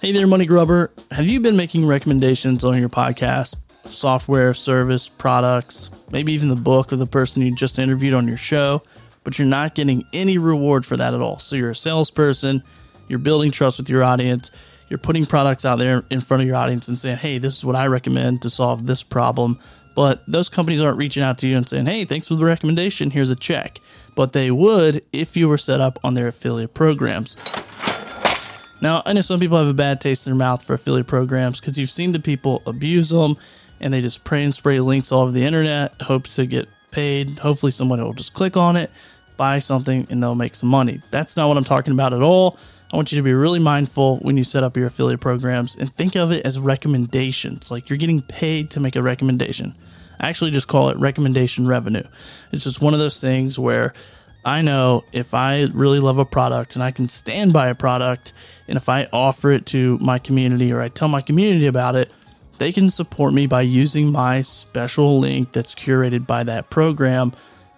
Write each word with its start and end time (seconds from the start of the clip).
Hey 0.00 0.12
there, 0.12 0.28
Money 0.28 0.46
Grubber. 0.46 0.92
Have 1.10 1.26
you 1.26 1.40
been 1.40 1.56
making 1.56 1.84
recommendations 1.84 2.64
on 2.64 2.78
your 2.78 2.88
podcast? 2.88 3.56
Software, 3.84 4.54
service, 4.54 5.08
products, 5.08 5.90
maybe 6.12 6.32
even 6.34 6.48
the 6.48 6.54
book 6.54 6.92
of 6.92 7.00
the 7.00 7.06
person 7.06 7.42
you 7.42 7.52
just 7.52 7.80
interviewed 7.80 8.14
on 8.14 8.28
your 8.28 8.36
show, 8.36 8.80
but 9.24 9.40
you're 9.40 9.48
not 9.48 9.74
getting 9.74 10.04
any 10.12 10.38
reward 10.38 10.86
for 10.86 10.96
that 10.96 11.14
at 11.14 11.20
all. 11.20 11.40
So 11.40 11.56
you're 11.56 11.72
a 11.72 11.74
salesperson, 11.74 12.62
you're 13.08 13.18
building 13.18 13.50
trust 13.50 13.78
with 13.78 13.90
your 13.90 14.04
audience, 14.04 14.52
you're 14.88 14.98
putting 14.98 15.26
products 15.26 15.64
out 15.64 15.80
there 15.80 16.04
in 16.10 16.20
front 16.20 16.42
of 16.42 16.46
your 16.46 16.56
audience 16.56 16.86
and 16.86 16.96
saying, 16.96 17.16
hey, 17.16 17.38
this 17.38 17.56
is 17.56 17.64
what 17.64 17.74
I 17.74 17.88
recommend 17.88 18.42
to 18.42 18.50
solve 18.50 18.86
this 18.86 19.02
problem. 19.02 19.58
But 19.96 20.22
those 20.28 20.48
companies 20.48 20.80
aren't 20.80 20.98
reaching 20.98 21.24
out 21.24 21.38
to 21.38 21.48
you 21.48 21.56
and 21.56 21.68
saying, 21.68 21.86
hey, 21.86 22.04
thanks 22.04 22.28
for 22.28 22.36
the 22.36 22.44
recommendation, 22.44 23.10
here's 23.10 23.32
a 23.32 23.36
check. 23.36 23.80
But 24.14 24.32
they 24.32 24.52
would 24.52 25.04
if 25.12 25.36
you 25.36 25.48
were 25.48 25.58
set 25.58 25.80
up 25.80 25.98
on 26.04 26.14
their 26.14 26.28
affiliate 26.28 26.72
programs. 26.72 27.36
Now, 28.80 29.02
I 29.04 29.12
know 29.12 29.20
some 29.22 29.40
people 29.40 29.58
have 29.58 29.66
a 29.66 29.74
bad 29.74 30.00
taste 30.00 30.26
in 30.26 30.32
their 30.32 30.38
mouth 30.38 30.62
for 30.62 30.74
affiliate 30.74 31.06
programs 31.06 31.60
because 31.60 31.76
you've 31.76 31.90
seen 31.90 32.12
the 32.12 32.20
people 32.20 32.62
abuse 32.64 33.10
them 33.10 33.36
and 33.80 33.92
they 33.92 34.00
just 34.00 34.24
pray 34.24 34.44
and 34.44 34.54
spray 34.54 34.80
links 34.80 35.10
all 35.10 35.22
over 35.22 35.32
the 35.32 35.44
internet, 35.44 36.00
hopes 36.02 36.36
to 36.36 36.46
get 36.46 36.68
paid. 36.90 37.38
Hopefully, 37.40 37.72
someone 37.72 38.02
will 38.02 38.12
just 38.12 38.34
click 38.34 38.56
on 38.56 38.76
it, 38.76 38.90
buy 39.36 39.58
something, 39.58 40.06
and 40.10 40.22
they'll 40.22 40.34
make 40.34 40.54
some 40.54 40.68
money. 40.68 41.00
That's 41.10 41.36
not 41.36 41.48
what 41.48 41.56
I'm 41.56 41.64
talking 41.64 41.92
about 41.92 42.12
at 42.12 42.22
all. 42.22 42.58
I 42.92 42.96
want 42.96 43.12
you 43.12 43.16
to 43.16 43.22
be 43.22 43.34
really 43.34 43.58
mindful 43.58 44.16
when 44.18 44.36
you 44.36 44.44
set 44.44 44.64
up 44.64 44.76
your 44.76 44.86
affiliate 44.86 45.20
programs 45.20 45.76
and 45.76 45.92
think 45.92 46.16
of 46.16 46.32
it 46.32 46.46
as 46.46 46.58
recommendations. 46.58 47.70
Like 47.70 47.90
you're 47.90 47.98
getting 47.98 48.22
paid 48.22 48.70
to 48.70 48.80
make 48.80 48.96
a 48.96 49.02
recommendation. 49.02 49.74
I 50.18 50.28
actually 50.28 50.50
just 50.52 50.68
call 50.68 50.88
it 50.88 50.96
recommendation 50.96 51.66
revenue. 51.66 52.02
It's 52.50 52.64
just 52.64 52.80
one 52.80 52.94
of 52.94 53.00
those 53.00 53.20
things 53.20 53.58
where 53.58 53.92
I 54.48 54.62
know 54.62 55.04
if 55.12 55.34
I 55.34 55.68
really 55.74 56.00
love 56.00 56.18
a 56.18 56.24
product 56.24 56.74
and 56.74 56.82
I 56.82 56.90
can 56.90 57.06
stand 57.08 57.52
by 57.52 57.68
a 57.68 57.74
product, 57.74 58.32
and 58.66 58.78
if 58.78 58.88
I 58.88 59.06
offer 59.12 59.50
it 59.50 59.66
to 59.66 59.98
my 59.98 60.18
community 60.18 60.72
or 60.72 60.80
I 60.80 60.88
tell 60.88 61.08
my 61.08 61.20
community 61.20 61.66
about 61.66 61.96
it, 61.96 62.10
they 62.56 62.72
can 62.72 62.90
support 62.90 63.34
me 63.34 63.46
by 63.46 63.60
using 63.60 64.10
my 64.10 64.40
special 64.40 65.18
link 65.18 65.52
that's 65.52 65.74
curated 65.74 66.26
by 66.26 66.44
that 66.44 66.70
program. 66.70 67.32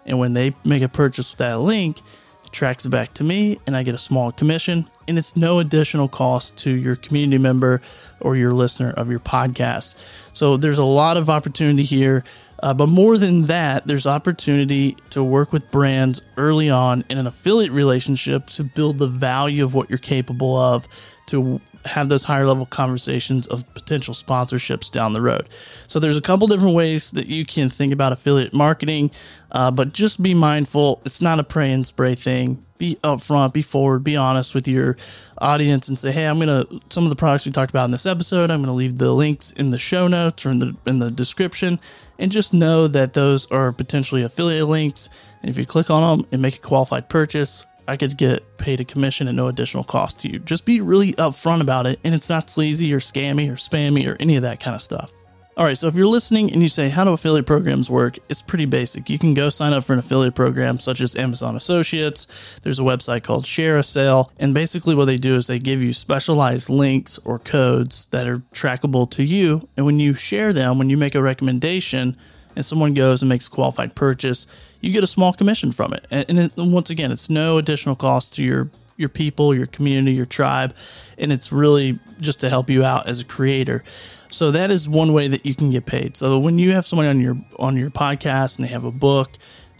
And 0.06 0.20
when 0.20 0.32
they 0.32 0.54
make 0.64 0.82
a 0.82 0.88
purchase 0.88 1.32
with 1.32 1.38
that 1.38 1.58
link, 1.58 1.98
it 2.44 2.52
tracks 2.52 2.86
back 2.86 3.14
to 3.14 3.24
me 3.24 3.58
and 3.66 3.76
I 3.76 3.82
get 3.82 3.96
a 3.96 3.98
small 3.98 4.30
commission. 4.30 4.88
And 5.08 5.18
it's 5.18 5.36
no 5.36 5.58
additional 5.58 6.06
cost 6.06 6.56
to 6.58 6.70
your 6.74 6.94
community 6.94 7.38
member 7.38 7.82
or 8.20 8.36
your 8.36 8.52
listener 8.52 8.90
of 8.90 9.10
your 9.10 9.18
podcast. 9.18 9.96
So 10.32 10.56
there's 10.56 10.78
a 10.78 10.84
lot 10.84 11.16
of 11.16 11.28
opportunity 11.28 11.82
here. 11.82 12.22
Uh, 12.62 12.74
but 12.74 12.88
more 12.88 13.16
than 13.16 13.42
that, 13.46 13.86
there's 13.86 14.06
opportunity 14.06 14.96
to 15.10 15.24
work 15.24 15.52
with 15.52 15.70
brands 15.70 16.20
early 16.36 16.68
on 16.68 17.04
in 17.08 17.16
an 17.16 17.26
affiliate 17.26 17.72
relationship 17.72 18.46
to 18.48 18.64
build 18.64 18.98
the 18.98 19.06
value 19.06 19.64
of 19.64 19.74
what 19.74 19.88
you're 19.88 19.98
capable 19.98 20.56
of 20.56 20.86
to 21.30 21.60
have 21.86 22.08
those 22.08 22.24
higher 22.24 22.46
level 22.46 22.66
conversations 22.66 23.46
of 23.46 23.64
potential 23.74 24.12
sponsorships 24.12 24.90
down 24.90 25.12
the 25.12 25.22
road. 25.22 25.48
So 25.86 25.98
there's 25.98 26.16
a 26.16 26.20
couple 26.20 26.46
different 26.46 26.74
ways 26.74 27.10
that 27.12 27.26
you 27.26 27.46
can 27.46 27.70
think 27.70 27.92
about 27.92 28.12
affiliate 28.12 28.52
marketing, 28.52 29.10
uh, 29.52 29.70
but 29.70 29.92
just 29.92 30.22
be 30.22 30.34
mindful. 30.34 31.00
It's 31.04 31.22
not 31.22 31.40
a 31.40 31.44
pray 31.44 31.72
and 31.72 31.86
spray 31.86 32.14
thing. 32.14 32.64
Be 32.76 32.96
upfront, 33.04 33.52
be 33.52 33.62
forward, 33.62 34.04
be 34.04 34.16
honest 34.16 34.54
with 34.54 34.66
your 34.66 34.96
audience, 35.38 35.88
and 35.88 35.98
say, 35.98 36.12
"Hey, 36.12 36.26
I'm 36.26 36.38
gonna 36.38 36.64
some 36.88 37.04
of 37.04 37.10
the 37.10 37.16
products 37.16 37.44
we 37.44 37.52
talked 37.52 37.70
about 37.70 37.84
in 37.84 37.90
this 37.90 38.06
episode. 38.06 38.50
I'm 38.50 38.62
gonna 38.62 38.74
leave 38.74 38.96
the 38.96 39.12
links 39.12 39.52
in 39.52 39.70
the 39.70 39.78
show 39.78 40.08
notes 40.08 40.46
or 40.46 40.50
in 40.50 40.60
the 40.60 40.74
in 40.86 40.98
the 40.98 41.10
description, 41.10 41.78
and 42.18 42.32
just 42.32 42.54
know 42.54 42.88
that 42.88 43.12
those 43.12 43.46
are 43.50 43.70
potentially 43.72 44.22
affiliate 44.22 44.66
links. 44.66 45.10
And 45.42 45.50
if 45.50 45.58
you 45.58 45.66
click 45.66 45.90
on 45.90 46.18
them 46.18 46.26
and 46.32 46.40
make 46.40 46.56
a 46.56 46.60
qualified 46.60 47.10
purchase, 47.10 47.66
I 47.88 47.96
could 47.96 48.16
get 48.16 48.58
paid 48.58 48.80
a 48.80 48.84
commission 48.84 49.28
at 49.28 49.34
no 49.34 49.48
additional 49.48 49.84
cost 49.84 50.18
to 50.20 50.32
you. 50.32 50.38
Just 50.38 50.64
be 50.64 50.80
really 50.80 51.12
upfront 51.14 51.60
about 51.60 51.86
it, 51.86 51.98
and 52.04 52.14
it's 52.14 52.28
not 52.28 52.50
sleazy 52.50 52.92
or 52.92 53.00
scammy 53.00 53.48
or 53.50 53.54
spammy 53.54 54.06
or 54.06 54.16
any 54.20 54.36
of 54.36 54.42
that 54.42 54.60
kind 54.60 54.74
of 54.74 54.82
stuff. 54.82 55.12
All 55.56 55.66
right, 55.66 55.76
so 55.76 55.88
if 55.88 55.94
you're 55.94 56.06
listening 56.06 56.50
and 56.52 56.62
you 56.62 56.70
say, 56.70 56.88
How 56.88 57.04
do 57.04 57.12
affiliate 57.12 57.44
programs 57.44 57.90
work? 57.90 58.18
It's 58.30 58.40
pretty 58.40 58.64
basic. 58.64 59.10
You 59.10 59.18
can 59.18 59.34
go 59.34 59.50
sign 59.50 59.74
up 59.74 59.84
for 59.84 59.92
an 59.92 59.98
affiliate 59.98 60.34
program 60.34 60.78
such 60.78 61.02
as 61.02 61.14
Amazon 61.16 61.54
Associates. 61.54 62.26
There's 62.62 62.78
a 62.78 62.82
website 62.82 63.24
called 63.24 63.44
ShareASale. 63.44 64.30
And 64.38 64.54
basically, 64.54 64.94
what 64.94 65.04
they 65.04 65.18
do 65.18 65.36
is 65.36 65.48
they 65.48 65.58
give 65.58 65.82
you 65.82 65.92
specialized 65.92 66.70
links 66.70 67.18
or 67.26 67.38
codes 67.38 68.06
that 68.06 68.26
are 68.26 68.38
trackable 68.54 69.10
to 69.10 69.22
you. 69.22 69.68
And 69.76 69.84
when 69.84 70.00
you 70.00 70.14
share 70.14 70.54
them, 70.54 70.78
when 70.78 70.88
you 70.88 70.96
make 70.96 71.14
a 71.14 71.20
recommendation, 71.20 72.16
and 72.60 72.66
someone 72.66 72.92
goes 72.92 73.22
and 73.22 73.28
makes 73.30 73.46
a 73.46 73.50
qualified 73.50 73.94
purchase, 73.94 74.46
you 74.82 74.92
get 74.92 75.02
a 75.02 75.06
small 75.06 75.32
commission 75.32 75.72
from 75.72 75.94
it. 75.94 76.06
And, 76.10 76.38
it, 76.38 76.52
once 76.58 76.90
again, 76.90 77.10
it's 77.10 77.30
no 77.30 77.56
additional 77.56 77.96
cost 77.96 78.34
to 78.34 78.42
your 78.42 78.68
your 78.98 79.08
people, 79.08 79.56
your 79.56 79.64
community, 79.64 80.14
your 80.14 80.26
tribe, 80.26 80.74
and 81.16 81.32
it's 81.32 81.50
really 81.50 81.98
just 82.20 82.38
to 82.40 82.50
help 82.50 82.68
you 82.68 82.84
out 82.84 83.08
as 83.08 83.18
a 83.20 83.24
creator. 83.24 83.82
So 84.28 84.50
that 84.50 84.70
is 84.70 84.90
one 84.90 85.14
way 85.14 85.26
that 85.26 85.46
you 85.46 85.54
can 85.54 85.70
get 85.70 85.86
paid. 85.86 86.18
So 86.18 86.38
when 86.38 86.58
you 86.58 86.72
have 86.72 86.86
someone 86.86 87.06
on 87.06 87.18
your 87.18 87.38
on 87.58 87.78
your 87.78 87.88
podcast 87.88 88.58
and 88.58 88.68
they 88.68 88.70
have 88.70 88.84
a 88.84 88.90
book, 88.90 89.30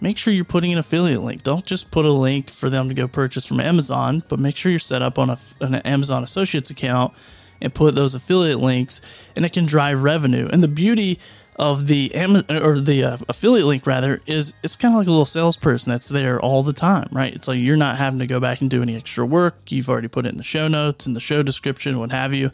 make 0.01 0.17
sure 0.17 0.33
you're 0.33 0.47
putting 0.47 0.73
an 0.73 0.79
affiliate 0.79 1.21
link. 1.21 1.43
Don't 1.43 1.67
just 1.67 1.91
put 1.91 2.07
a 2.07 2.13
link 2.13 2.49
for 2.49 2.71
them 2.71 2.89
to 2.89 2.95
go 2.95 3.07
purchase 3.07 3.45
from 3.45 3.61
Amazon, 3.61 4.23
but 4.29 4.39
make 4.39 4.57
sure 4.57 4.73
you're 4.73 4.79
set 4.79 5.03
up 5.03 5.19
on 5.19 5.29
a, 5.29 5.39
an 5.61 5.75
Amazon 5.75 6.25
Associates 6.25 6.71
account 6.71 7.13
and 7.61 7.75
put 7.75 7.95
those 7.95 8.15
affiliate 8.15 8.59
links, 8.59 9.03
and 9.37 9.45
it 9.45 9.53
can 9.53 9.67
drive 9.67 10.03
revenue. 10.03 10.49
And 10.51 10.63
the 10.63 10.69
beauty 10.69 11.19
of 11.61 11.89
the 11.89 12.11
or 12.49 12.81
the 12.81 13.05
uh, 13.05 13.19
affiliate 13.29 13.67
link 13.67 13.87
rather 13.87 14.23
is 14.25 14.55
it's 14.63 14.77
kind 14.77 14.95
of 14.95 14.99
like 14.99 15.07
a 15.07 15.11
little 15.11 15.27
salesperson 15.27 15.91
that's 15.91 16.09
there 16.09 16.41
all 16.41 16.63
the 16.63 16.73
time, 16.73 17.07
right? 17.13 17.35
It's 17.35 17.47
like 17.47 17.59
you're 17.59 17.77
not 17.77 17.99
having 17.99 18.19
to 18.21 18.27
go 18.27 18.41
back 18.41 18.63
and 18.63 18.71
do 18.71 18.81
any 18.81 18.97
extra 18.97 19.27
work. 19.27 19.71
You've 19.71 19.91
already 19.91 20.09
put 20.09 20.25
it 20.25 20.31
in 20.31 20.39
the 20.39 20.43
show 20.43 20.69
notes, 20.69 21.07
in 21.07 21.13
the 21.13 21.21
show 21.21 21.43
description, 21.43 21.99
what 21.99 22.13
have 22.13 22.33
you, 22.33 22.51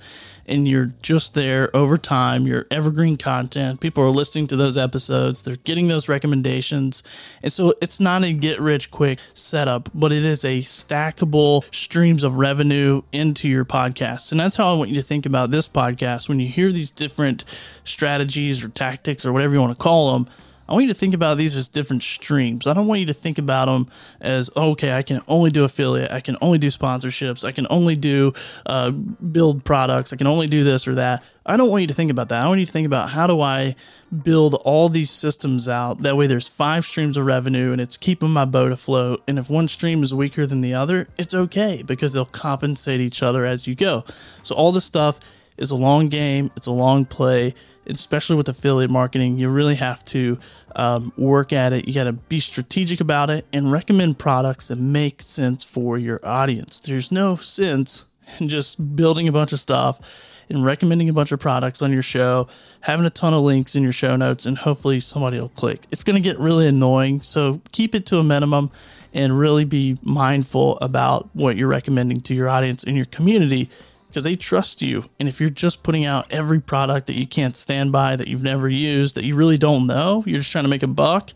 and 0.46 0.66
you're 0.66 0.92
just 1.02 1.34
there 1.34 1.74
over 1.74 1.96
time. 1.96 2.46
You're 2.46 2.66
evergreen 2.70 3.16
content. 3.16 3.80
People 3.80 4.04
are 4.04 4.10
listening 4.10 4.46
to 4.48 4.56
those 4.56 4.76
episodes. 4.76 5.42
They're 5.42 5.56
getting 5.56 5.88
those 5.88 6.08
recommendations, 6.08 7.02
and 7.42 7.52
so 7.52 7.74
it's 7.82 8.00
not 8.00 8.24
a 8.24 8.32
get 8.32 8.60
rich 8.60 8.90
quick 8.90 9.18
setup, 9.34 9.90
but 9.94 10.12
it 10.12 10.24
is 10.24 10.44
a 10.44 10.58
stackable 10.60 11.62
streams 11.74 12.22
of 12.22 12.36
revenue 12.36 13.02
into 13.12 13.48
your 13.48 13.64
podcast. 13.64 14.30
And 14.30 14.40
that's 14.40 14.56
how 14.56 14.72
I 14.72 14.76
want 14.76 14.90
you 14.90 14.96
to 14.96 15.02
think 15.02 15.26
about 15.26 15.50
this 15.50 15.68
podcast 15.68 16.28
when 16.28 16.40
you 16.40 16.48
hear 16.48 16.72
these 16.72 16.90
different 16.90 17.44
strategies 17.84 18.64
or 18.64 18.68
tactics 18.68 19.24
or 19.26 19.32
whatever 19.32 19.54
you 19.54 19.60
want 19.60 19.76
to 19.76 19.82
call 19.82 20.12
them. 20.12 20.28
I 20.68 20.72
want 20.72 20.82
you 20.82 20.88
to 20.88 20.98
think 20.98 21.14
about 21.14 21.38
these 21.38 21.56
as 21.56 21.68
different 21.68 22.02
streams. 22.02 22.66
I 22.66 22.72
don't 22.72 22.86
want 22.86 23.00
you 23.00 23.06
to 23.06 23.14
think 23.14 23.38
about 23.38 23.66
them 23.66 23.88
as 24.20 24.50
okay, 24.56 24.92
I 24.92 25.02
can 25.02 25.22
only 25.28 25.50
do 25.50 25.64
affiliate, 25.64 26.10
I 26.10 26.20
can 26.20 26.36
only 26.40 26.58
do 26.58 26.68
sponsorships, 26.68 27.44
I 27.44 27.52
can 27.52 27.66
only 27.70 27.96
do 27.96 28.32
uh, 28.66 28.90
build 28.90 29.64
products, 29.64 30.12
I 30.12 30.16
can 30.16 30.26
only 30.26 30.46
do 30.46 30.64
this 30.64 30.88
or 30.88 30.96
that. 30.96 31.22
I 31.48 31.56
don't 31.56 31.70
want 31.70 31.82
you 31.82 31.86
to 31.86 31.94
think 31.94 32.10
about 32.10 32.28
that. 32.30 32.42
I 32.42 32.48
want 32.48 32.58
you 32.58 32.66
to 32.66 32.72
think 32.72 32.86
about 32.86 33.10
how 33.10 33.28
do 33.28 33.40
I 33.40 33.76
build 34.24 34.54
all 34.64 34.88
these 34.88 35.10
systems 35.10 35.68
out. 35.68 36.02
That 36.02 36.16
way, 36.16 36.26
there's 36.26 36.48
five 36.48 36.84
streams 36.84 37.16
of 37.16 37.24
revenue 37.24 37.70
and 37.70 37.80
it's 37.80 37.96
keeping 37.96 38.30
my 38.30 38.44
boat 38.44 38.72
afloat. 38.72 39.22
And 39.28 39.38
if 39.38 39.48
one 39.48 39.68
stream 39.68 40.02
is 40.02 40.12
weaker 40.12 40.44
than 40.46 40.60
the 40.60 40.74
other, 40.74 41.08
it's 41.16 41.34
okay 41.34 41.84
because 41.86 42.12
they'll 42.12 42.24
compensate 42.24 43.00
each 43.00 43.22
other 43.22 43.46
as 43.46 43.68
you 43.68 43.76
go. 43.76 44.04
So 44.42 44.56
all 44.56 44.72
the 44.72 44.80
stuff 44.80 45.20
is 45.58 45.70
a 45.70 45.76
long 45.76 46.08
game. 46.08 46.50
It's 46.56 46.66
a 46.66 46.72
long 46.72 47.04
play 47.04 47.54
especially 47.88 48.36
with 48.36 48.48
affiliate 48.48 48.90
marketing, 48.90 49.38
you 49.38 49.48
really 49.48 49.76
have 49.76 50.02
to 50.04 50.38
um, 50.74 51.12
work 51.16 51.52
at 51.52 51.72
it. 51.72 51.86
You 51.86 51.94
got 51.94 52.04
to 52.04 52.12
be 52.12 52.40
strategic 52.40 53.00
about 53.00 53.30
it 53.30 53.46
and 53.52 53.70
recommend 53.70 54.18
products 54.18 54.68
that 54.68 54.76
make 54.76 55.22
sense 55.22 55.64
for 55.64 55.98
your 55.98 56.20
audience. 56.24 56.80
There's 56.80 57.10
no 57.12 57.36
sense 57.36 58.04
in 58.40 58.48
just 58.48 58.96
building 58.96 59.28
a 59.28 59.32
bunch 59.32 59.52
of 59.52 59.60
stuff 59.60 60.34
and 60.48 60.64
recommending 60.64 61.08
a 61.08 61.12
bunch 61.12 61.32
of 61.32 61.40
products 61.40 61.82
on 61.82 61.92
your 61.92 62.02
show, 62.02 62.46
having 62.80 63.04
a 63.04 63.10
ton 63.10 63.34
of 63.34 63.42
links 63.42 63.74
in 63.74 63.82
your 63.82 63.92
show 63.92 64.14
notes, 64.14 64.46
and 64.46 64.58
hopefully 64.58 65.00
somebody 65.00 65.40
will 65.40 65.48
click. 65.48 65.86
It's 65.90 66.04
going 66.04 66.14
to 66.14 66.22
get 66.22 66.38
really 66.38 66.68
annoying. 66.68 67.20
So 67.22 67.60
keep 67.72 67.96
it 67.96 68.06
to 68.06 68.18
a 68.18 68.24
minimum 68.24 68.70
and 69.12 69.36
really 69.36 69.64
be 69.64 69.98
mindful 70.02 70.78
about 70.78 71.28
what 71.34 71.56
you're 71.56 71.68
recommending 71.68 72.20
to 72.22 72.34
your 72.34 72.48
audience 72.48 72.84
and 72.84 72.96
your 72.96 73.06
community 73.06 73.70
because 74.16 74.24
they 74.24 74.34
trust 74.34 74.80
you. 74.80 75.04
And 75.20 75.28
if 75.28 75.42
you're 75.42 75.50
just 75.50 75.82
putting 75.82 76.06
out 76.06 76.32
every 76.32 76.58
product 76.58 77.06
that 77.08 77.16
you 77.16 77.26
can't 77.26 77.54
stand 77.54 77.92
by, 77.92 78.16
that 78.16 78.28
you've 78.28 78.42
never 78.42 78.66
used, 78.66 79.14
that 79.16 79.26
you 79.26 79.34
really 79.34 79.58
don't 79.58 79.86
know, 79.86 80.24
you're 80.26 80.38
just 80.38 80.50
trying 80.50 80.64
to 80.64 80.70
make 80.70 80.82
a 80.82 80.86
buck, 80.86 81.32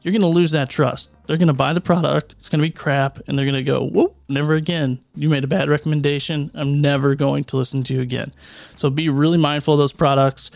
you're 0.00 0.12
going 0.12 0.22
to 0.22 0.28
lose 0.28 0.52
that 0.52 0.70
trust. 0.70 1.10
They're 1.26 1.38
going 1.38 1.48
to 1.48 1.52
buy 1.52 1.72
the 1.72 1.80
product, 1.80 2.34
it's 2.34 2.48
going 2.48 2.62
to 2.62 2.68
be 2.68 2.70
crap, 2.70 3.18
and 3.26 3.36
they're 3.36 3.46
going 3.46 3.56
to 3.56 3.64
go, 3.64 3.82
whoop, 3.82 4.14
never 4.28 4.54
again. 4.54 5.00
You 5.16 5.28
made 5.28 5.42
a 5.42 5.48
bad 5.48 5.68
recommendation. 5.68 6.52
I'm 6.54 6.80
never 6.80 7.16
going 7.16 7.42
to 7.44 7.56
listen 7.56 7.82
to 7.82 7.94
you 7.94 8.00
again. 8.00 8.32
So 8.76 8.90
be 8.90 9.08
really 9.08 9.36
mindful 9.36 9.74
of 9.74 9.80
those 9.80 9.92
products 9.92 10.52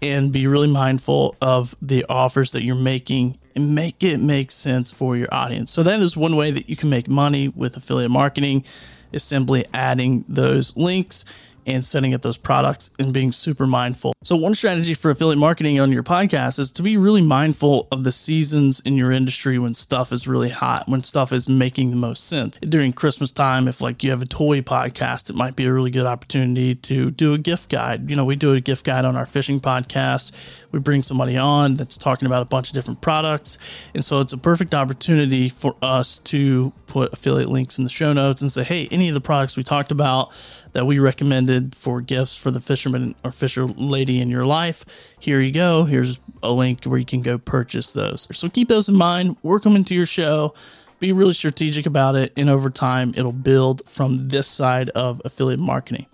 and 0.00 0.32
be 0.32 0.46
really 0.46 0.68
mindful 0.68 1.36
of 1.42 1.76
the 1.82 2.06
offers 2.08 2.52
that 2.52 2.64
you're 2.64 2.74
making 2.74 3.38
and 3.54 3.74
make 3.74 4.02
it 4.02 4.16
make 4.16 4.50
sense 4.50 4.90
for 4.90 5.14
your 5.14 5.28
audience. 5.30 5.72
So 5.72 5.82
that 5.82 6.00
is 6.00 6.16
one 6.16 6.36
way 6.36 6.52
that 6.52 6.70
you 6.70 6.76
can 6.76 6.88
make 6.88 7.06
money 7.06 7.48
with 7.48 7.76
affiliate 7.76 8.10
marketing 8.10 8.64
is 9.12 9.22
simply 9.22 9.64
adding 9.72 10.24
those 10.28 10.76
links 10.76 11.24
and 11.68 11.84
setting 11.84 12.14
up 12.14 12.22
those 12.22 12.38
products 12.38 12.90
and 12.98 13.12
being 13.12 13.30
super 13.30 13.66
mindful. 13.66 14.14
So, 14.24 14.36
one 14.36 14.54
strategy 14.54 14.94
for 14.94 15.10
affiliate 15.10 15.38
marketing 15.38 15.78
on 15.78 15.92
your 15.92 16.02
podcast 16.02 16.58
is 16.58 16.72
to 16.72 16.82
be 16.82 16.96
really 16.96 17.20
mindful 17.20 17.86
of 17.92 18.04
the 18.04 18.10
seasons 18.10 18.80
in 18.80 18.96
your 18.96 19.12
industry 19.12 19.58
when 19.58 19.74
stuff 19.74 20.10
is 20.10 20.26
really 20.26 20.48
hot, 20.48 20.88
when 20.88 21.02
stuff 21.02 21.30
is 21.30 21.48
making 21.48 21.90
the 21.90 21.96
most 21.96 22.26
sense. 22.26 22.56
During 22.56 22.92
Christmas 22.92 23.30
time, 23.30 23.68
if 23.68 23.80
like 23.82 24.02
you 24.02 24.10
have 24.10 24.22
a 24.22 24.26
toy 24.26 24.62
podcast, 24.62 25.28
it 25.28 25.36
might 25.36 25.56
be 25.56 25.66
a 25.66 25.72
really 25.72 25.90
good 25.90 26.06
opportunity 26.06 26.74
to 26.74 27.10
do 27.10 27.34
a 27.34 27.38
gift 27.38 27.68
guide. 27.68 28.08
You 28.08 28.16
know, 28.16 28.24
we 28.24 28.34
do 28.34 28.54
a 28.54 28.60
gift 28.60 28.86
guide 28.86 29.04
on 29.04 29.14
our 29.14 29.26
fishing 29.26 29.60
podcast. 29.60 30.32
We 30.72 30.78
bring 30.78 31.02
somebody 31.02 31.36
on 31.36 31.76
that's 31.76 31.98
talking 31.98 32.26
about 32.26 32.42
a 32.42 32.46
bunch 32.46 32.68
of 32.68 32.74
different 32.74 33.02
products. 33.02 33.58
And 33.94 34.04
so 34.04 34.20
it's 34.20 34.32
a 34.32 34.38
perfect 34.38 34.74
opportunity 34.74 35.50
for 35.50 35.76
us 35.82 36.18
to 36.20 36.72
put 36.86 37.12
affiliate 37.12 37.50
links 37.50 37.78
in 37.78 37.84
the 37.84 37.90
show 37.90 38.12
notes 38.12 38.40
and 38.40 38.50
say, 38.50 38.64
hey, 38.64 38.88
any 38.90 39.08
of 39.08 39.14
the 39.14 39.20
products 39.20 39.56
we 39.56 39.62
talked 39.62 39.92
about 39.92 40.32
that 40.72 40.86
we 40.86 40.98
recommended 40.98 41.57
for 41.74 42.00
gifts 42.00 42.36
for 42.36 42.50
the 42.50 42.60
fisherman 42.60 43.14
or 43.24 43.30
fisher 43.30 43.66
lady 43.66 44.20
in 44.20 44.30
your 44.30 44.46
life, 44.46 44.84
here 45.18 45.40
you 45.40 45.52
go. 45.52 45.84
Here's 45.84 46.20
a 46.42 46.52
link 46.52 46.84
where 46.84 46.98
you 46.98 47.06
can 47.06 47.22
go 47.22 47.38
purchase 47.38 47.92
those. 47.92 48.28
So 48.36 48.48
keep 48.48 48.68
those 48.68 48.88
in 48.88 48.96
mind, 48.96 49.36
work 49.42 49.62
them 49.62 49.76
into 49.76 49.94
your 49.94 50.06
show 50.06 50.54
be 51.00 51.12
really 51.12 51.32
strategic 51.32 51.86
about 51.86 52.16
it 52.16 52.32
and 52.36 52.50
over 52.50 52.70
time 52.70 53.14
it'll 53.16 53.32
build 53.32 53.82
from 53.86 54.28
this 54.28 54.46
side 54.46 54.90
of 54.90 55.22
affiliate 55.24 55.60
marketing 55.60 56.06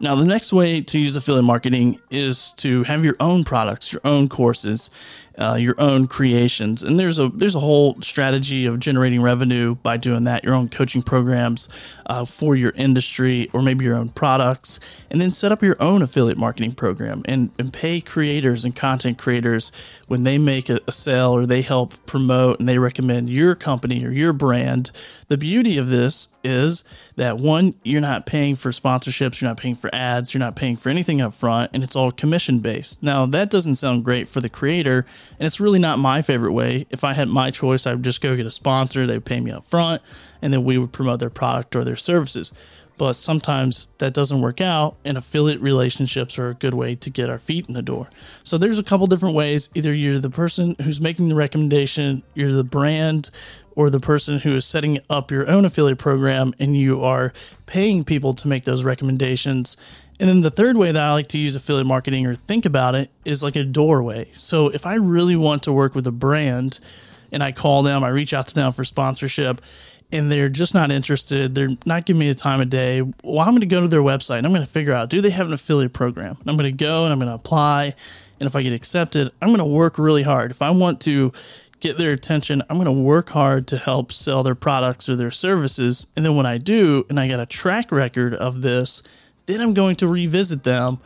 now, 0.00 0.14
the 0.14 0.24
next 0.24 0.50
way 0.50 0.80
to 0.80 0.98
use 0.98 1.14
affiliate 1.14 1.44
marketing 1.44 2.00
is 2.10 2.52
to 2.54 2.84
have 2.84 3.04
your 3.04 3.16
own 3.20 3.44
products, 3.44 3.92
your 3.92 4.00
own 4.02 4.30
courses, 4.30 4.88
uh, 5.40 5.54
your 5.54 5.74
own 5.78 6.06
creations, 6.06 6.82
and 6.82 6.98
there's 6.98 7.18
a 7.18 7.28
there's 7.28 7.54
a 7.54 7.60
whole 7.60 8.00
strategy 8.02 8.66
of 8.66 8.78
generating 8.78 9.22
revenue 9.22 9.74
by 9.76 9.96
doing 9.96 10.24
that. 10.24 10.44
Your 10.44 10.54
own 10.54 10.68
coaching 10.68 11.02
programs 11.02 11.68
uh, 12.06 12.24
for 12.24 12.56
your 12.56 12.72
industry, 12.72 13.48
or 13.52 13.62
maybe 13.62 13.84
your 13.84 13.96
own 13.96 14.10
products, 14.10 14.80
and 15.10 15.20
then 15.20 15.32
set 15.32 15.50
up 15.50 15.62
your 15.62 15.80
own 15.80 16.02
affiliate 16.02 16.36
marketing 16.36 16.72
program 16.72 17.22
and, 17.24 17.50
and 17.58 17.72
pay 17.72 18.00
creators 18.00 18.64
and 18.64 18.76
content 18.76 19.18
creators 19.18 19.72
when 20.08 20.24
they 20.24 20.36
make 20.36 20.68
a, 20.68 20.80
a 20.86 20.92
sale 20.92 21.34
or 21.34 21.46
they 21.46 21.62
help 21.62 21.94
promote 22.06 22.58
and 22.60 22.68
they 22.68 22.78
recommend 22.78 23.30
your 23.30 23.54
company 23.54 24.04
or 24.04 24.10
your 24.10 24.32
brand. 24.32 24.90
The 25.28 25.38
beauty 25.38 25.78
of 25.78 25.88
this 25.88 26.28
is 26.42 26.84
that 27.16 27.38
one, 27.38 27.74
you're 27.82 28.00
not 28.00 28.26
paying 28.26 28.56
for 28.56 28.70
sponsorships, 28.70 29.40
you're 29.40 29.50
not 29.50 29.58
paying 29.58 29.74
for 29.74 29.89
ads, 29.92 30.32
you're 30.32 30.38
not 30.38 30.56
paying 30.56 30.76
for 30.76 30.88
anything 30.88 31.20
up 31.20 31.34
front, 31.34 31.70
and 31.72 31.82
it's 31.82 31.96
all 31.96 32.10
commission 32.10 32.60
based. 32.60 33.02
Now, 33.02 33.26
that 33.26 33.50
doesn't 33.50 33.76
sound 33.76 34.04
great 34.04 34.28
for 34.28 34.40
the 34.40 34.48
creator, 34.48 35.06
and 35.38 35.46
it's 35.46 35.60
really 35.60 35.78
not 35.78 35.98
my 35.98 36.22
favorite 36.22 36.52
way. 36.52 36.86
If 36.90 37.04
I 37.04 37.14
had 37.14 37.28
my 37.28 37.50
choice, 37.50 37.86
I 37.86 37.94
would 37.94 38.04
just 38.04 38.20
go 38.20 38.36
get 38.36 38.46
a 38.46 38.50
sponsor, 38.50 39.06
they 39.06 39.14
would 39.14 39.24
pay 39.24 39.40
me 39.40 39.50
up 39.50 39.64
front, 39.64 40.02
and 40.42 40.52
then 40.52 40.64
we 40.64 40.78
would 40.78 40.92
promote 40.92 41.20
their 41.20 41.30
product 41.30 41.76
or 41.76 41.84
their 41.84 41.96
services. 41.96 42.52
But 42.98 43.14
sometimes 43.14 43.86
that 43.96 44.12
doesn't 44.12 44.42
work 44.42 44.60
out, 44.60 44.96
and 45.06 45.16
affiliate 45.16 45.62
relationships 45.62 46.38
are 46.38 46.50
a 46.50 46.54
good 46.54 46.74
way 46.74 46.94
to 46.96 47.08
get 47.08 47.30
our 47.30 47.38
feet 47.38 47.66
in 47.66 47.72
the 47.72 47.80
door. 47.80 48.10
So 48.42 48.58
there's 48.58 48.78
a 48.78 48.82
couple 48.82 49.06
different 49.06 49.34
ways. 49.34 49.70
Either 49.74 49.94
you're 49.94 50.18
the 50.18 50.28
person 50.28 50.76
who's 50.82 51.00
making 51.00 51.28
the 51.28 51.34
recommendation, 51.34 52.22
you're 52.34 52.52
the 52.52 52.62
brand 52.62 53.30
or 53.80 53.88
the 53.88 53.98
person 53.98 54.38
who 54.40 54.54
is 54.54 54.66
setting 54.66 54.98
up 55.08 55.30
your 55.30 55.48
own 55.48 55.64
affiliate 55.64 55.98
program 55.98 56.52
and 56.58 56.76
you 56.76 57.02
are 57.02 57.32
paying 57.64 58.04
people 58.04 58.34
to 58.34 58.46
make 58.46 58.64
those 58.64 58.84
recommendations. 58.84 59.74
And 60.18 60.28
then 60.28 60.42
the 60.42 60.50
third 60.50 60.76
way 60.76 60.92
that 60.92 61.02
I 61.02 61.12
like 61.12 61.28
to 61.28 61.38
use 61.38 61.56
affiliate 61.56 61.86
marketing 61.86 62.26
or 62.26 62.34
think 62.34 62.66
about 62.66 62.94
it 62.94 63.10
is 63.24 63.42
like 63.42 63.56
a 63.56 63.64
doorway. 63.64 64.28
So 64.34 64.68
if 64.68 64.84
I 64.84 64.96
really 64.96 65.34
want 65.34 65.62
to 65.62 65.72
work 65.72 65.94
with 65.94 66.06
a 66.06 66.12
brand 66.12 66.78
and 67.32 67.42
I 67.42 67.52
call 67.52 67.82
them, 67.82 68.04
I 68.04 68.08
reach 68.08 68.34
out 68.34 68.48
to 68.48 68.54
them 68.54 68.70
for 68.72 68.84
sponsorship 68.84 69.62
and 70.12 70.30
they're 70.30 70.50
just 70.50 70.74
not 70.74 70.90
interested, 70.90 71.54
they're 71.54 71.70
not 71.86 72.04
giving 72.04 72.20
me 72.20 72.28
the 72.28 72.34
time 72.34 72.60
of 72.60 72.68
day, 72.68 73.00
well, 73.24 73.38
I'm 73.38 73.52
going 73.52 73.60
to 73.60 73.66
go 73.66 73.80
to 73.80 73.88
their 73.88 74.02
website 74.02 74.36
and 74.36 74.46
I'm 74.46 74.52
going 74.52 74.66
to 74.66 74.70
figure 74.70 74.92
out 74.92 75.08
do 75.08 75.22
they 75.22 75.30
have 75.30 75.46
an 75.46 75.54
affiliate 75.54 75.94
program? 75.94 76.36
I'm 76.46 76.58
going 76.58 76.70
to 76.70 76.84
go 76.84 77.04
and 77.04 77.14
I'm 77.14 77.18
going 77.18 77.30
to 77.30 77.34
apply. 77.34 77.94
And 78.40 78.46
if 78.46 78.54
I 78.54 78.60
get 78.60 78.74
accepted, 78.74 79.32
I'm 79.40 79.48
going 79.48 79.58
to 79.60 79.64
work 79.64 79.98
really 79.98 80.22
hard. 80.22 80.50
If 80.50 80.60
I 80.60 80.68
want 80.68 81.00
to 81.02 81.32
get 81.80 81.98
their 81.98 82.12
attention. 82.12 82.62
I'm 82.68 82.76
going 82.76 82.84
to 82.86 82.92
work 82.92 83.30
hard 83.30 83.66
to 83.68 83.78
help 83.78 84.12
sell 84.12 84.42
their 84.42 84.54
products 84.54 85.08
or 85.08 85.16
their 85.16 85.30
services. 85.30 86.06
And 86.14 86.24
then 86.24 86.36
when 86.36 86.46
I 86.46 86.58
do, 86.58 87.06
and 87.08 87.18
I 87.18 87.28
got 87.28 87.40
a 87.40 87.46
track 87.46 87.90
record 87.90 88.34
of 88.34 88.62
this, 88.62 89.02
then 89.46 89.60
I'm 89.60 89.74
going 89.74 89.96
to 89.96 90.06
revisit 90.06 90.62
them 90.62 90.98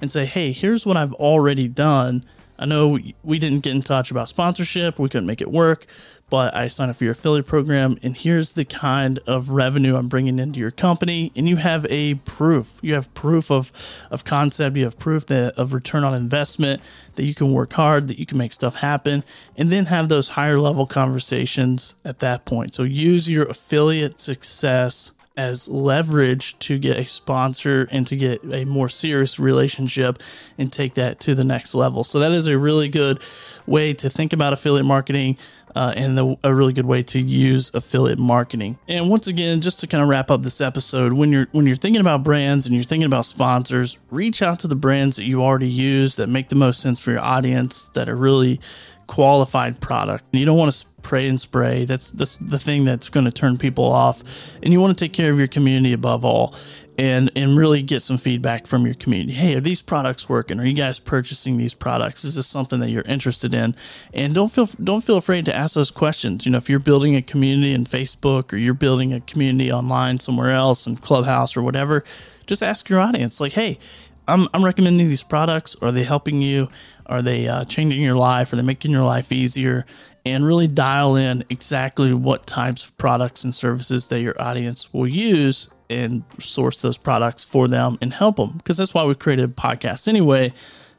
and 0.00 0.10
say, 0.10 0.24
hey, 0.24 0.52
here's 0.52 0.84
what 0.84 0.96
I've 0.96 1.12
already 1.14 1.68
done. 1.68 2.24
I 2.62 2.64
know 2.64 2.96
we 3.24 3.40
didn't 3.40 3.60
get 3.60 3.74
in 3.74 3.82
touch 3.82 4.12
about 4.12 4.28
sponsorship, 4.28 4.98
we 4.98 5.08
couldn't 5.08 5.26
make 5.26 5.40
it 5.40 5.50
work, 5.50 5.86
but 6.30 6.54
I 6.54 6.68
signed 6.68 6.90
up 6.90 6.96
for 6.96 7.04
your 7.04 7.12
affiliate 7.12 7.46
program, 7.46 7.98
and 8.02 8.16
here's 8.16 8.52
the 8.52 8.64
kind 8.64 9.18
of 9.26 9.50
revenue 9.50 9.96
I'm 9.96 10.06
bringing 10.08 10.38
into 10.38 10.60
your 10.60 10.70
company. 10.70 11.32
And 11.36 11.46
you 11.48 11.56
have 11.56 11.86
a 11.90 12.14
proof. 12.14 12.78
You 12.80 12.94
have 12.94 13.12
proof 13.12 13.50
of, 13.50 13.70
of 14.10 14.24
concept. 14.24 14.76
You 14.76 14.84
have 14.84 14.98
proof 14.98 15.26
that, 15.26 15.54
of 15.58 15.74
return 15.74 16.04
on 16.04 16.14
investment 16.14 16.82
that 17.16 17.24
you 17.24 17.34
can 17.34 17.52
work 17.52 17.72
hard, 17.74 18.08
that 18.08 18.18
you 18.18 18.24
can 18.24 18.38
make 18.38 18.52
stuff 18.52 18.76
happen, 18.76 19.24
and 19.58 19.70
then 19.70 19.86
have 19.86 20.08
those 20.08 20.28
higher 20.28 20.58
level 20.58 20.86
conversations 20.86 21.94
at 22.04 22.20
that 22.20 22.46
point. 22.46 22.74
So 22.74 22.84
use 22.84 23.28
your 23.28 23.44
affiliate 23.44 24.18
success 24.18 25.10
as 25.36 25.68
leverage 25.68 26.58
to 26.58 26.78
get 26.78 26.98
a 26.98 27.06
sponsor 27.06 27.88
and 27.90 28.06
to 28.06 28.16
get 28.16 28.42
a 28.52 28.64
more 28.64 28.88
serious 28.88 29.38
relationship 29.38 30.18
and 30.58 30.72
take 30.72 30.94
that 30.94 31.20
to 31.20 31.34
the 31.34 31.44
next 31.44 31.74
level. 31.74 32.04
So 32.04 32.18
that 32.20 32.32
is 32.32 32.46
a 32.46 32.58
really 32.58 32.88
good 32.88 33.20
way 33.66 33.94
to 33.94 34.10
think 34.10 34.32
about 34.32 34.52
affiliate 34.52 34.86
marketing. 34.86 35.38
Uh, 35.74 35.90
and 35.96 36.18
the, 36.18 36.36
a 36.44 36.54
really 36.54 36.74
good 36.74 36.84
way 36.84 37.02
to 37.02 37.18
use 37.18 37.70
affiliate 37.72 38.18
marketing. 38.18 38.78
And 38.88 39.08
once 39.08 39.26
again, 39.26 39.62
just 39.62 39.80
to 39.80 39.86
kind 39.86 40.02
of 40.02 40.08
wrap 40.10 40.30
up 40.30 40.42
this 40.42 40.60
episode, 40.60 41.14
when 41.14 41.32
you're 41.32 41.48
when 41.52 41.66
you're 41.66 41.76
thinking 41.76 42.02
about 42.02 42.22
brands 42.22 42.66
and 42.66 42.74
you're 42.74 42.84
thinking 42.84 43.06
about 43.06 43.24
sponsors, 43.24 43.96
reach 44.10 44.42
out 44.42 44.58
to 44.60 44.68
the 44.68 44.76
brands 44.76 45.16
that 45.16 45.24
you 45.24 45.42
already 45.42 45.70
use 45.70 46.16
that 46.16 46.28
make 46.28 46.50
the 46.50 46.56
most 46.56 46.82
sense 46.82 47.00
for 47.00 47.10
your 47.10 47.22
audience, 47.22 47.88
that 47.94 48.06
are 48.06 48.16
really 48.16 48.60
qualified 49.06 49.80
product. 49.80 50.24
You 50.32 50.44
don't 50.46 50.58
want 50.58 50.72
to 50.72 50.78
spray 50.78 51.28
and 51.28 51.40
spray. 51.40 51.84
That's 51.84 52.10
that's 52.10 52.36
the 52.38 52.58
thing 52.58 52.84
that's 52.84 53.08
going 53.08 53.26
to 53.26 53.32
turn 53.32 53.58
people 53.58 53.84
off. 53.84 54.22
And 54.62 54.72
you 54.72 54.80
want 54.80 54.96
to 54.96 55.04
take 55.04 55.12
care 55.12 55.30
of 55.30 55.38
your 55.38 55.48
community 55.48 55.92
above 55.92 56.24
all 56.24 56.54
and 56.98 57.30
and 57.34 57.56
really 57.56 57.82
get 57.82 58.02
some 58.02 58.18
feedback 58.18 58.66
from 58.66 58.84
your 58.84 58.94
community. 58.94 59.32
Hey, 59.32 59.54
are 59.54 59.60
these 59.60 59.82
products 59.82 60.28
working? 60.28 60.60
Are 60.60 60.64
you 60.64 60.74
guys 60.74 60.98
purchasing 60.98 61.56
these 61.56 61.74
products? 61.74 62.24
Is 62.24 62.36
this 62.36 62.46
something 62.46 62.80
that 62.80 62.90
you're 62.90 63.02
interested 63.02 63.54
in? 63.54 63.74
And 64.12 64.34
don't 64.34 64.52
feel 64.52 64.68
don't 64.82 65.02
feel 65.02 65.16
afraid 65.16 65.44
to 65.46 65.54
ask 65.54 65.74
those 65.74 65.90
questions. 65.90 66.46
You 66.46 66.52
know, 66.52 66.58
if 66.58 66.68
you're 66.70 66.78
building 66.78 67.16
a 67.16 67.22
community 67.22 67.72
in 67.74 67.84
Facebook 67.84 68.52
or 68.52 68.56
you're 68.56 68.74
building 68.74 69.12
a 69.12 69.20
community 69.20 69.72
online 69.72 70.18
somewhere 70.20 70.50
else 70.50 70.86
in 70.86 70.96
Clubhouse 70.96 71.56
or 71.56 71.62
whatever, 71.62 72.04
just 72.46 72.62
ask 72.62 72.88
your 72.88 73.00
audience 73.00 73.40
like, 73.40 73.54
"Hey, 73.54 73.78
I'm, 74.28 74.48
I'm 74.54 74.64
recommending 74.64 75.08
these 75.08 75.22
products. 75.22 75.76
Are 75.82 75.92
they 75.92 76.04
helping 76.04 76.42
you? 76.42 76.68
Are 77.06 77.22
they 77.22 77.48
uh, 77.48 77.64
changing 77.64 78.02
your 78.02 78.14
life? 78.14 78.52
Are 78.52 78.56
they 78.56 78.62
making 78.62 78.90
your 78.90 79.04
life 79.04 79.32
easier? 79.32 79.84
And 80.24 80.44
really 80.44 80.68
dial 80.68 81.16
in 81.16 81.44
exactly 81.50 82.14
what 82.14 82.46
types 82.46 82.86
of 82.86 82.96
products 82.96 83.42
and 83.42 83.54
services 83.54 84.08
that 84.08 84.20
your 84.20 84.40
audience 84.40 84.92
will 84.92 85.08
use 85.08 85.68
and 85.90 86.22
source 86.38 86.80
those 86.80 86.96
products 86.96 87.44
for 87.44 87.68
them 87.68 87.98
and 88.00 88.14
help 88.14 88.36
them. 88.36 88.52
Because 88.56 88.76
that's 88.76 88.94
why 88.94 89.04
we 89.04 89.14
created 89.14 89.50
a 89.50 89.52
podcast 89.52 90.06
anyway, 90.08 90.52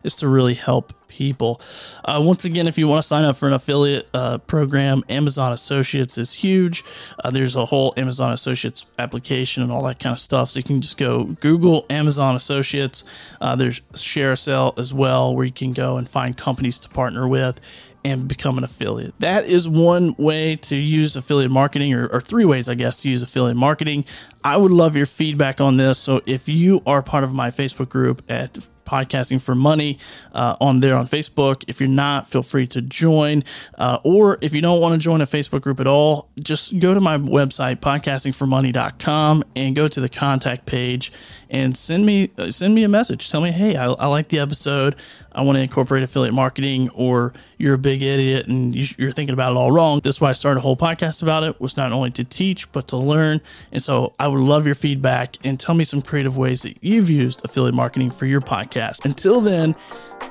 is 0.04 0.16
to 0.18 0.28
really 0.28 0.54
help 0.54 0.94
people. 1.08 1.62
Uh, 2.06 2.22
once 2.24 2.44
again, 2.44 2.68
if 2.68 2.78
you 2.78 2.88
want 2.88 3.02
to 3.02 3.08
sign 3.08 3.24
up 3.24 3.36
for 3.36 3.48
an 3.48 3.54
affiliate 3.54 4.10
uh, 4.14 4.40
program, 4.40 5.04
Amazon 5.10 5.54
Associates 5.54 6.18
is 6.18 6.34
huge. 6.34 6.84
Uh, 7.24 7.30
there's 7.30 7.56
a 7.56 7.66
whole 7.66 7.94
Amazon 7.98 8.34
Associates 8.34 8.86
application 8.98 9.64
and 9.64 9.72
all 9.72 9.84
that 9.84 10.00
kind 10.00 10.14
of 10.14 10.20
stuff. 10.20 10.50
So 10.50 10.60
you 10.60 10.64
can 10.64 10.82
just 10.82 10.98
go 10.98 11.26
Google 11.40 11.86
Amazon 11.90 12.36
Associates. 12.36 13.04
Uh, 13.40 13.56
there's 13.56 13.80
ShareASale 13.94 14.78
as 14.78 14.94
well, 14.94 15.36
where 15.36 15.46
you 15.46 15.52
can 15.52 15.72
go 15.72 15.98
and 15.98 16.10
find 16.10 16.36
companies 16.36 16.80
to 16.80 16.90
partner 16.90 17.28
with 17.28 17.60
and 18.06 18.28
become 18.28 18.58
an 18.58 18.64
affiliate. 18.64 19.14
That 19.20 19.46
is 19.46 19.68
one 19.68 20.14
way 20.18 20.58
to 20.58 20.76
use 20.76 21.16
affiliate 21.16 21.52
marketing, 21.52 21.94
or, 21.94 22.08
or, 22.08 22.20
three 22.20 22.46
ways, 22.46 22.68
I 22.68 22.76
guess, 22.76 23.02
to 23.02 23.10
use 23.10 23.24
affiliate 23.24 23.56
marketing. 23.56 24.06
I 24.44 24.58
would 24.58 24.72
love 24.72 24.96
your 24.96 25.06
feedback 25.06 25.62
on 25.62 25.78
this. 25.78 26.00
So 26.00 26.22
if 26.26 26.50
you 26.50 26.82
are 26.86 27.02
part 27.02 27.24
of 27.24 27.34
my 27.34 27.50
Facebook 27.50 27.90
group 27.90 28.22
at 28.30 28.58
podcasting 28.86 29.42
for 29.42 29.56
money 29.56 29.98
uh, 30.34 30.56
on 30.60 30.80
there 30.80 30.96
on 30.96 31.08
Facebook. 31.08 31.64
If 31.68 31.80
you're 31.80 31.90
not, 31.90 32.30
feel 32.30 32.44
free 32.44 32.68
to 32.68 32.82
join. 32.82 33.44
Uh, 33.78 34.00
or 34.04 34.38
if 34.42 34.54
you 34.54 34.62
don't 34.62 34.82
want 34.82 34.94
to 34.94 35.00
join 35.00 35.22
a 35.22 35.26
Facebook 35.26 35.62
group 35.62 35.80
at 35.80 35.88
all, 35.88 36.30
just 36.40 36.80
go 36.80 36.94
to 36.94 37.00
my 37.00 37.18
website, 37.18 37.78
podcastingformoney.com, 37.78 39.44
and 39.56 39.76
go 39.76 39.88
to 39.88 40.00
the 40.00 40.10
contact 40.10 40.66
page 40.66 41.12
and 41.50 41.78
send 41.78 42.06
me 42.06 42.32
uh, 42.38 42.52
send 42.52 42.74
me 42.74 42.84
a 42.84 42.90
message. 42.90 43.30
Tell 43.30 43.40
me, 43.40 43.52
hey, 43.52 43.76
I, 43.76 43.86
I 43.86 44.08
like 44.08 44.30
the 44.30 44.40
episode. 44.40 44.96
I 45.32 45.42
want 45.44 45.58
to 45.58 45.62
incorporate 45.62 46.04
affiliate 46.04 46.34
marketing, 46.34 46.90
or 46.90 47.34
you're 47.58 47.76
a 47.76 47.80
big 47.80 48.04
idiot 48.04 48.48
and 48.48 48.76
you, 48.76 49.08
are 49.08 49.12
thinking 49.12 49.34
about 49.34 49.54
it 49.54 49.58
all 49.58 49.72
wrong. 49.72 50.02
That's 50.04 50.20
why 50.20 50.30
I 50.30 50.34
started 50.34 50.60
a 50.60 50.62
whole 50.62 50.76
podcast 50.76 51.22
about 51.22 51.44
it. 51.44 51.62
Was 51.62 51.78
not 51.78 51.92
only 51.92 52.12
to 52.12 52.24
teach 52.24 52.72
but 52.72 52.88
to 52.90 52.98
learn. 52.98 53.40
And 53.72 53.82
so 53.82 54.14
I 54.20 54.28
would 54.28 54.40
love 54.40 54.66
your 54.66 54.76
feedback 54.76 55.38
and 55.44 55.60
tell 55.60 55.76
me 55.76 55.84
some 55.84 56.02
creative 56.02 56.36
ways 56.36 56.64
that 56.64 56.78
you've 56.82 57.10
used 57.10 57.44
affiliate 57.46 57.76
marketing 57.76 58.12
for 58.12 58.26
your 58.26 58.42
podcast. 58.74 59.06
Until 59.06 59.42
then, 59.42 59.76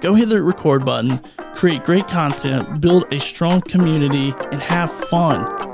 go 0.01 0.15
hit 0.15 0.29
the 0.29 0.43
record 0.43 0.85
button, 0.85 1.19
create 1.55 1.85
great 1.85 2.09
content, 2.09 2.81
build 2.81 3.13
a 3.13 3.21
strong 3.21 3.61
community, 3.63 4.35
and 4.51 4.61
have 4.61 4.91
fun. 4.91 5.72